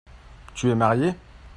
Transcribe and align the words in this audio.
Tu 0.55 0.71
es 0.71 0.73
marié? 0.73 1.13